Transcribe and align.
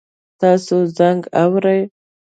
تاسو 0.39 0.75
زنګ 0.97 1.21
اورئ؟ 1.41 1.81